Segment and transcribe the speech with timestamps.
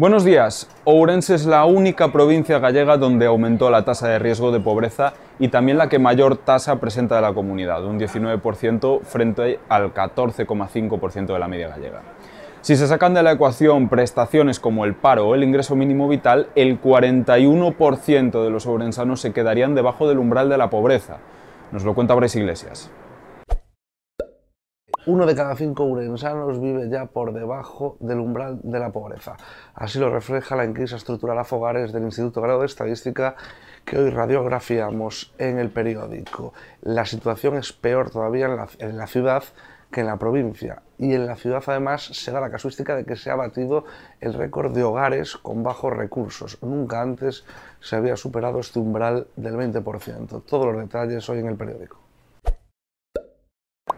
[0.00, 0.66] Buenos días.
[0.84, 5.48] Ourense es la única provincia gallega donde aumentó la tasa de riesgo de pobreza y
[5.48, 11.38] también la que mayor tasa presenta de la comunidad, un 19% frente al 14,5% de
[11.38, 12.00] la media gallega.
[12.62, 16.46] Si se sacan de la ecuación prestaciones como el paro o el ingreso mínimo vital,
[16.54, 21.18] el 41% de los ourensanos se quedarían debajo del umbral de la pobreza.
[21.72, 22.90] Nos lo cuenta Bres Iglesias.
[25.06, 29.38] Uno de cada cinco urensanos vive ya por debajo del umbral de la pobreza.
[29.74, 33.34] Así lo refleja la enquisa estructural a fogares del Instituto Grado de Estadística
[33.86, 36.52] que hoy radiografiamos en el periódico.
[36.82, 39.42] La situación es peor todavía en la, en la ciudad
[39.90, 40.82] que en la provincia.
[40.98, 43.86] Y en la ciudad además se da la casuística de que se ha batido
[44.20, 46.58] el récord de hogares con bajos recursos.
[46.60, 47.46] Nunca antes
[47.80, 50.44] se había superado este umbral del 20%.
[50.44, 52.09] Todos los detalles hoy en el periódico.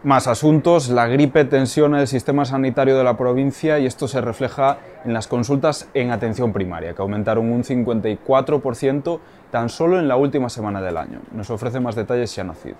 [0.03, 4.79] Más asuntos, la gripe tensiona el sistema sanitario de la provincia y esto se refleja
[5.05, 10.49] en las consultas en atención primaria, que aumentaron un 54% tan solo en la última
[10.49, 11.21] semana del año.
[11.31, 12.73] Nos ofrece más detalles Cid.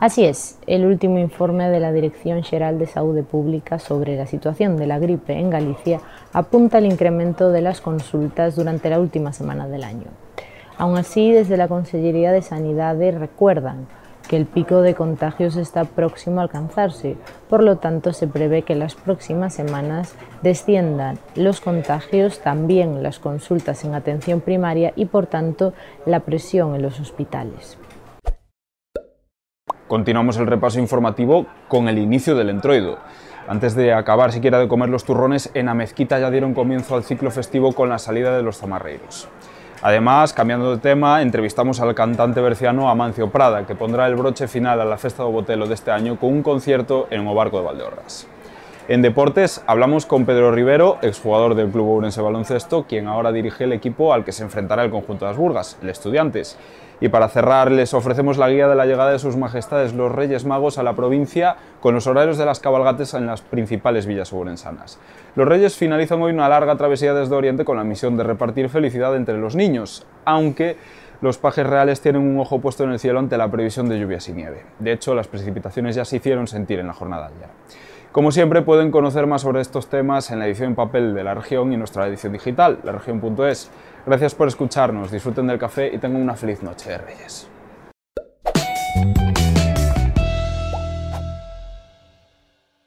[0.00, 4.78] Así es, el último informe de la Dirección General de Salud Pública sobre la situación
[4.78, 6.00] de la gripe en Galicia
[6.32, 10.06] apunta al incremento de las consultas durante la última semana del año.
[10.78, 13.86] Aún así, desde la Consellería de Sanidad recuerdan
[14.32, 17.18] que el pico de contagios está próximo a alcanzarse,
[17.50, 23.84] por lo tanto se prevé que las próximas semanas desciendan los contagios, también las consultas
[23.84, 25.74] en atención primaria y por tanto
[26.06, 27.76] la presión en los hospitales.
[29.86, 33.00] Continuamos el repaso informativo con el inicio del entroido.
[33.46, 37.30] Antes de acabar siquiera de comer los turrones, en Amezquita ya dieron comienzo al ciclo
[37.30, 39.28] festivo con la salida de los zamarreiros.
[39.82, 44.80] Además, cambiando de tema, entrevistamos al cantante berciano Amancio Prada, que pondrá el broche final
[44.80, 47.66] a la Festa do Botelo de este año con un concierto en o Barco de
[47.66, 48.28] Valdeorras.
[48.88, 53.72] En deportes hablamos con Pedro Rivero, exjugador del Club Ourense Baloncesto, quien ahora dirige el
[53.72, 56.58] equipo al que se enfrentará el conjunto de las Burgas, el Estudiantes.
[57.00, 60.44] Y para cerrar, les ofrecemos la guía de la llegada de sus majestades los Reyes
[60.44, 64.98] Magos a la provincia con los horarios de las cabalgates en las principales villas ourensanas.
[65.36, 69.14] Los Reyes finalizan hoy una larga travesía desde Oriente con la misión de repartir felicidad
[69.14, 70.76] entre los niños, aunque
[71.20, 74.28] los pajes reales tienen un ojo puesto en el cielo ante la previsión de lluvias
[74.28, 74.64] y nieve.
[74.80, 77.48] De hecho, las precipitaciones ya se hicieron sentir en la jornada ayer.
[78.12, 81.32] Como siempre, pueden conocer más sobre estos temas en la edición en papel de La
[81.32, 83.70] Región y nuestra edición digital, laregion.es.
[84.04, 87.48] Gracias por escucharnos, disfruten del café y tengan una feliz noche de Reyes.